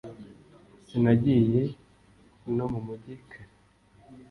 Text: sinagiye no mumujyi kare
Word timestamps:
sinagiye 0.87 1.61
no 2.55 2.65
mumujyi 2.71 3.15
kare 3.31 3.53